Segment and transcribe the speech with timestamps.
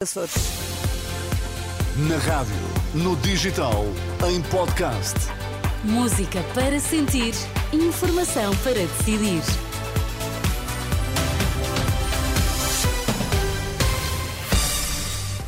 [0.00, 0.32] Açores.
[2.08, 2.54] Na rádio,
[2.94, 3.84] no digital,
[4.28, 5.16] em podcast.
[5.82, 7.34] Música para sentir,
[7.72, 9.42] informação para decidir.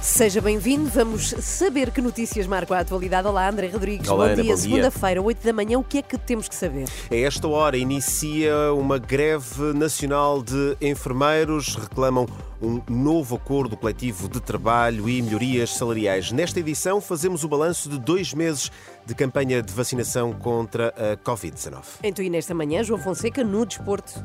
[0.02, 3.28] Seja bem-vindo, vamos saber que notícias marcam a atualidade.
[3.28, 4.52] Olá, André Rodrigues, Olá, bom Ana, dia.
[4.52, 4.68] bom dia.
[4.68, 6.88] Segunda-feira, 8 da manhã, o que é que temos que saber?
[7.10, 11.76] A esta hora inicia uma greve nacional de enfermeiros.
[11.76, 12.26] Reclamam
[12.60, 16.30] um novo acordo coletivo de trabalho e melhorias salariais.
[16.30, 18.70] Nesta edição, fazemos o balanço de dois meses
[19.06, 21.82] de campanha de vacinação contra a Covid-19.
[22.02, 24.24] Então, e nesta manhã, João Fonseca no desporto.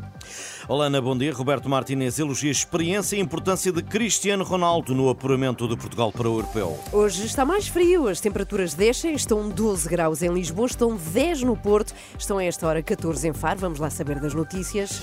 [0.67, 1.33] Olá, Ana, bom dia.
[1.33, 6.29] Roberto Martínez elogia a experiência e importância de Cristiano Ronaldo no apuramento de Portugal para
[6.29, 6.77] o Europeu.
[6.91, 11.55] Hoje está mais frio, as temperaturas descem, estão 12 graus em Lisboa, estão 10 no
[11.55, 13.59] Porto, estão a esta hora 14 em Faro.
[13.59, 15.01] Vamos lá saber das notícias.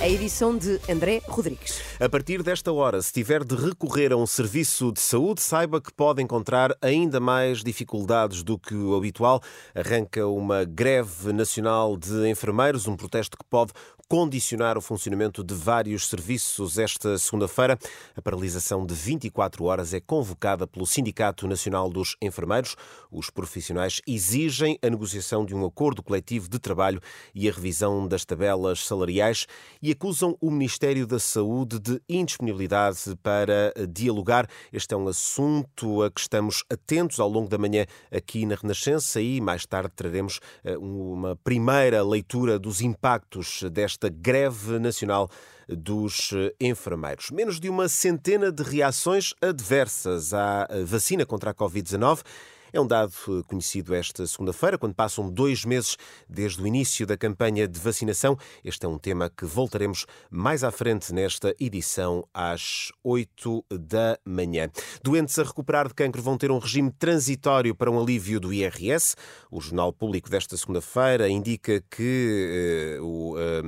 [0.00, 1.78] A edição de André Rodrigues.
[2.00, 5.92] A partir desta hora, se tiver de recorrer a um serviço de saúde, saiba que
[5.92, 9.42] pode encontrar ainda mais dificuldades do que o habitual.
[9.74, 13.74] Arranca uma greve nacional de enfermeiros, um protesto que pode
[14.10, 17.78] condicionar o funcionamento de vários serviços esta segunda-feira.
[18.16, 22.74] A paralisação de 24 horas é convocada pelo Sindicato Nacional dos Enfermeiros.
[23.08, 27.00] Os profissionais exigem a negociação de um acordo coletivo de trabalho
[27.32, 29.46] e a revisão das tabelas salariais
[29.80, 34.48] e acusam o Ministério da Saúde de indisponibilidade para dialogar.
[34.72, 39.20] Este é um assunto a que estamos atentos ao longo da manhã aqui na Renascença
[39.20, 45.28] e mais tarde traremos eh, uma primeira leitura dos impactos desta greve nacional
[45.68, 47.30] dos eh, enfermeiros.
[47.30, 52.22] Menos de uma centena de reações adversas à eh, vacina contra a Covid-19.
[52.72, 55.96] É um dado eh, conhecido esta segunda-feira, quando passam dois meses
[56.28, 58.38] desde o início da campanha de vacinação.
[58.64, 64.70] Este é um tema que voltaremos mais à frente nesta edição, às 8 da manhã.
[65.02, 69.16] Doentes a recuperar de cancro vão ter um regime transitório para um alívio do IRS.
[69.50, 73.62] O Jornal Público desta segunda-feira indica que, eh, o, eh,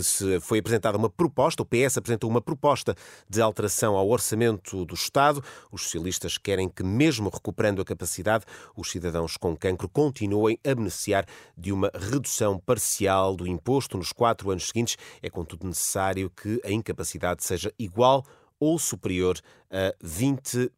[0.00, 2.94] que se foi apresentada uma proposta, o PS apresentou uma proposta
[3.28, 5.42] de alteração ao orçamento do Estado.
[5.70, 8.44] Os socialistas querem que, mesmo recuperando a capacidade,
[8.76, 14.50] os cidadãos com cancro continuem a beneficiar de uma redução parcial do imposto nos quatro
[14.50, 14.96] anos seguintes.
[15.22, 18.24] É, contudo, necessário que a incapacidade seja igual
[18.60, 19.40] ou superior
[19.70, 20.70] a 20%.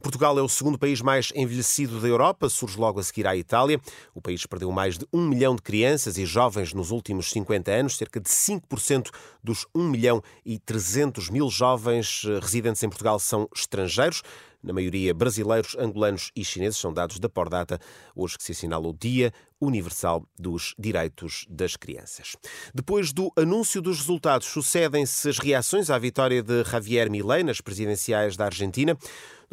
[0.00, 3.80] Portugal é o segundo país mais envelhecido da Europa, surge logo a seguir à Itália.
[4.14, 7.96] O país perdeu mais de um milhão de crianças e jovens nos últimos 50 anos.
[7.96, 9.10] Cerca de 5%
[9.42, 14.22] dos 1 milhão e 300 mil jovens eh, residentes em Portugal são estrangeiros.
[14.64, 17.78] Na maioria brasileiros, angolanos e chineses, são dados da Pordata,
[18.16, 19.30] hoje que se assinala o Dia
[19.60, 22.34] Universal dos Direitos das Crianças.
[22.74, 28.38] Depois do anúncio dos resultados, sucedem-se as reações à vitória de Javier Milei nas presidenciais
[28.38, 28.96] da Argentina.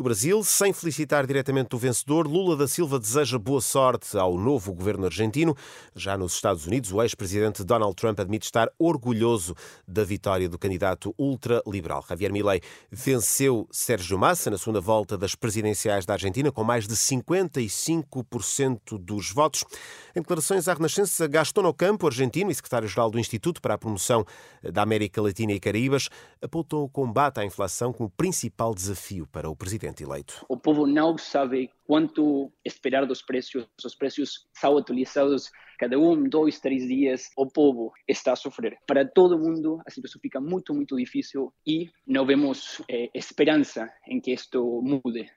[0.01, 4.73] No Brasil, sem felicitar diretamente o vencedor, Lula da Silva deseja boa sorte ao novo
[4.73, 5.55] governo argentino.
[5.95, 9.53] Já nos Estados Unidos, o ex-presidente Donald Trump admite estar orgulhoso
[9.87, 12.03] da vitória do candidato ultraliberal.
[12.09, 16.95] Javier Milei venceu Sérgio Massa na segunda volta das presidenciais da Argentina com mais de
[16.95, 19.63] 55% dos votos.
[20.15, 24.25] Em declarações à Renascença, Gastón Ocampo, argentino e secretário-geral do Instituto para a Promoção
[24.63, 26.09] da América Latina e Caraíbas,
[26.41, 30.45] apontou o combate à inflação como principal desafio para o presidente eleito.
[30.47, 33.67] O povo não sabe quanto esperar dos preços.
[33.83, 37.29] Os preços são atualizados cada um, dois, três dias.
[37.35, 38.77] O povo está a sofrer.
[38.85, 44.21] Para todo mundo, a situação fica muito, muito difícil e não vemos eh, esperança em
[44.21, 45.27] que isto mude.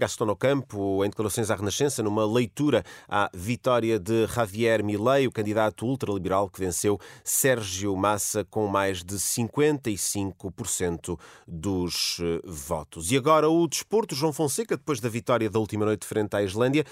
[0.00, 5.84] Gaston Ocampo, em declarações à Renascença, numa leitura à vitória de Javier Milei, o candidato
[5.84, 13.12] ultraliberal que venceu Sérgio Massa com mais de 55% dos eh, votos.
[13.12, 16.86] E agora o desporto, João Fonseca, depois da vitória da última noite frente à Islândia,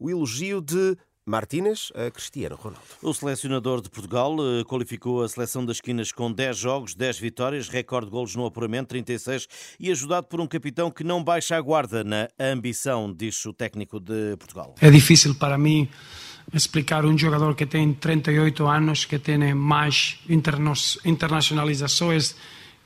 [0.00, 0.96] o elogio de
[1.26, 2.84] Martínez a Cristiano Ronaldo.
[3.02, 7.68] O selecionador de Portugal eh, qualificou a seleção das esquinas com 10 jogos, 10 vitórias,
[7.68, 9.48] recorde de golos no apuramento, 36,
[9.80, 13.98] e ajudado por um capitão que não baixa a guarda na ambição, diz o técnico
[13.98, 14.74] de Portugal.
[14.80, 15.88] É difícil para mim
[16.52, 20.74] explicar um jogador que tem 38 anos, que tem mais interna
[21.06, 22.36] internacionalizações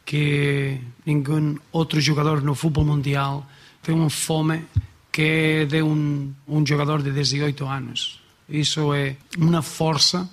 [0.04, 3.44] que nenhum outro jogador no futebol mundial,
[3.82, 4.64] tem uma fome
[5.12, 8.27] que é de um, um jogador de 18 anos.
[8.48, 10.28] Isso é uma força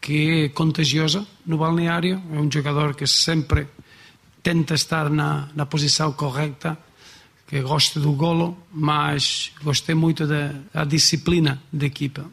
[0.00, 2.20] que é contagiosa no balneário.
[2.32, 3.68] É um jogador que sempre
[4.42, 6.76] tenta estar na, na posição correta,
[7.46, 12.24] que gosta do golo, mas gostei muito da, da disciplina da equipa.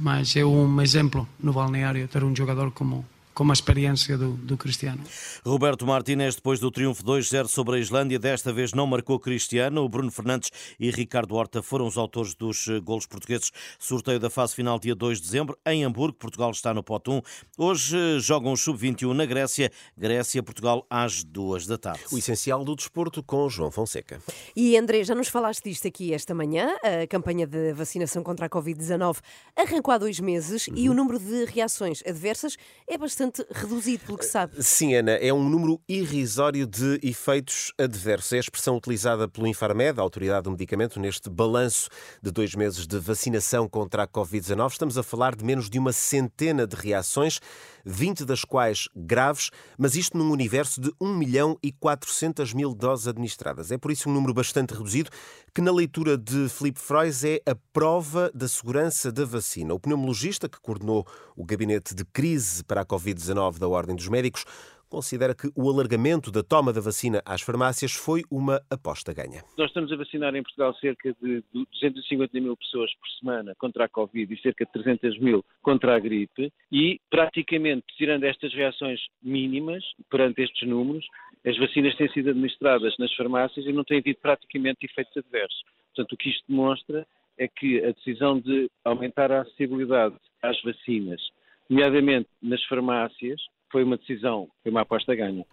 [0.00, 4.56] Mas é um exemplo no balneário ter um jogador como, como a experiência do, do
[4.56, 5.02] Cristiano.
[5.44, 9.82] Roberto Martínez, depois do triunfo 2-0 sobre a Islândia, desta vez não marcou Cristiano.
[9.82, 13.50] O Bruno Fernandes e Ricardo Horta foram os autores dos eh, golos portugueses.
[13.78, 16.16] Sorteio da fase final dia 2 de dezembro, em Hamburgo.
[16.18, 17.22] Portugal está no pote 1.
[17.58, 19.70] Hoje eh, jogam os sub-21 na Grécia.
[19.96, 22.02] Grécia-Portugal às 2 da tarde.
[22.12, 24.20] O essencial do desporto com João Fonseca.
[24.54, 26.74] E André, já nos falaste disto aqui esta manhã.
[26.82, 29.18] A campanha de vacinação contra a Covid-19
[29.56, 30.74] arrancou há dois meses uhum.
[30.76, 32.56] e o número de reações adversas
[32.86, 34.62] é bastante reduzido, pelo que sabe.
[34.62, 38.32] Sim, Ana, é um número irrisório de efeitos adversos.
[38.32, 41.88] É a expressão utilizada pelo Infarmed, a autoridade do medicamento, neste balanço
[42.22, 44.70] de dois meses de vacinação contra a Covid-19.
[44.70, 47.40] Estamos a falar de menos de uma centena de reações,
[47.84, 53.08] 20 das quais graves, mas isto num universo de 1 milhão e 400 mil doses
[53.08, 53.70] administradas.
[53.70, 55.10] É por isso um número bastante reduzido,
[55.54, 59.74] que na leitura de Filipe Frois é a prova da segurança da vacina.
[59.74, 61.06] O pneumologista que coordenou
[61.36, 64.44] o gabinete de crise para a Covid-19 da Ordem dos Médicos
[64.92, 69.42] considera que o alargamento da toma da vacina às farmácias foi uma aposta ganha.
[69.56, 73.88] Nós estamos a vacinar em Portugal cerca de 250 mil pessoas por semana contra a
[73.88, 79.82] Covid e cerca de 300 mil contra a gripe e praticamente, tirando estas reações mínimas
[80.10, 81.06] perante estes números,
[81.46, 85.62] as vacinas têm sido administradas nas farmácias e não têm havido praticamente efeitos adversos.
[85.94, 87.06] Portanto, o que isto demonstra
[87.38, 91.22] é que a decisão de aumentar a acessibilidade às vacinas,
[91.70, 93.40] nomeadamente nas farmácias,
[93.72, 95.44] foi uma decisão, foi uma aposta ganha.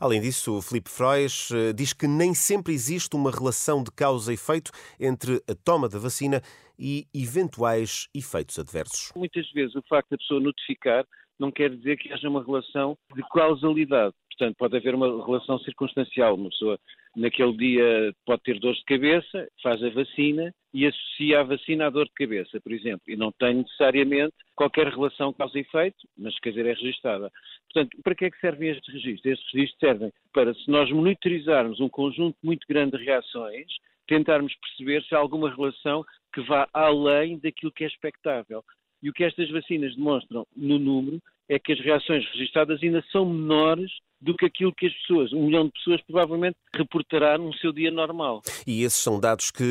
[0.00, 4.32] Além disso, o Filipe Frois eh, diz que nem sempre existe uma relação de causa
[4.32, 6.40] e efeito entre a toma da vacina
[6.78, 9.12] e eventuais efeitos adversos.
[9.14, 11.04] Muitas vezes o facto da pessoa notificar
[11.38, 14.14] não quer dizer que haja uma relação de causalidade.
[14.38, 16.36] Portanto, pode haver uma relação circunstancial.
[16.36, 16.78] Uma pessoa
[17.16, 21.90] naquele dia pode ter dor de cabeça, faz a vacina e associa a vacina à
[21.90, 26.38] dor de cabeça, por exemplo, e não tem necessariamente qualquer relação causa e efeito, mas
[26.38, 27.32] quer dizer, é registada.
[27.72, 29.26] Portanto, para que é que servem estes registros?
[29.26, 33.66] Estes registros servem para, se nós monitorizarmos um conjunto muito grande de reações,
[34.06, 38.62] tentarmos perceber se há alguma relação que vá além daquilo que é expectável.
[39.02, 43.24] E o que estas vacinas demonstram no número é que as reações registadas ainda são
[43.24, 43.90] menores
[44.20, 47.90] do que aquilo que as pessoas, um milhão de pessoas, provavelmente reportará no seu dia
[47.90, 48.42] normal.
[48.66, 49.62] E esses são dados que,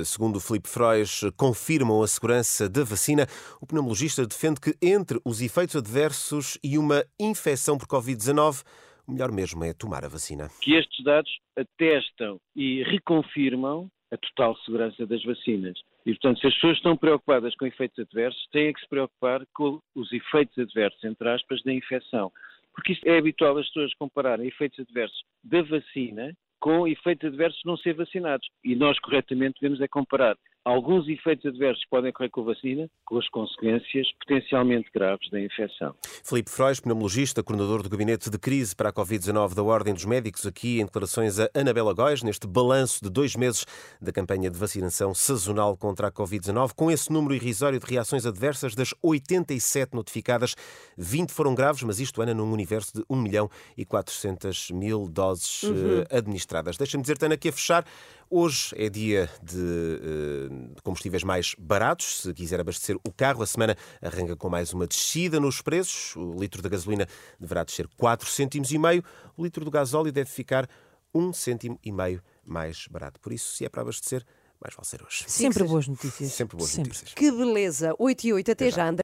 [0.00, 3.26] eh, segundo o Filipe Frois, confirmam a segurança da vacina.
[3.60, 8.64] O pneumologista defende que entre os efeitos adversos e uma infecção por Covid-19,
[9.06, 10.48] o melhor mesmo é tomar a vacina.
[10.60, 15.78] Que estes dados atestam e reconfirmam a total segurança das vacinas.
[16.06, 19.80] E, portanto, se as pessoas estão preocupadas com efeitos adversos, têm que se preocupar com
[19.94, 22.30] os efeitos adversos, entre aspas, da infecção.
[22.74, 27.76] Porque isto é habitual as pessoas compararem efeitos adversos da vacina com efeitos adversos não
[27.76, 28.48] ser vacinados.
[28.64, 32.88] E nós, corretamente, devemos é comparar alguns efeitos adversos que podem ocorrer com a vacina,
[33.04, 35.94] com as consequências potencialmente graves da infecção.
[36.24, 40.46] Filipe Frois, pneumologista, coordenador do Gabinete de Crise para a Covid-19 da Ordem dos Médicos,
[40.46, 43.66] aqui em declarações a Anabela Góis, neste balanço de dois meses
[44.00, 46.72] da campanha de vacinação sazonal contra a Covid-19.
[46.74, 50.54] Com esse número irrisório de reações adversas, das 87 notificadas,
[50.96, 55.62] 20 foram graves, mas isto, Ana, num universo de 1 milhão e 400 mil doses
[55.62, 55.84] uhum.
[56.08, 56.76] Eh, administradas.
[56.76, 57.84] Deixa-me dizer-te, Ana, que a fechar,
[58.30, 62.22] hoje é dia de uh, combustíveis mais baratos.
[62.22, 66.14] Se quiser abastecer o carro, a semana arranca com mais uma descida nos preços.
[66.16, 67.06] O litro da gasolina
[67.38, 69.04] deverá descer 4 cêntimos e meio.
[69.36, 70.68] O litro do gasóleo deve ficar
[71.14, 73.20] 1 cêntimo e meio mais barato.
[73.20, 74.24] Por isso, se é para abastecer,
[74.60, 75.24] mais vale ser hoje.
[75.28, 76.32] Sempre boas notícias.
[76.32, 76.88] Sempre boas Sempre.
[76.88, 77.14] notícias.
[77.14, 77.94] Que beleza.
[77.98, 78.88] 8 e 8, até, até já, já.
[78.88, 78.92] André.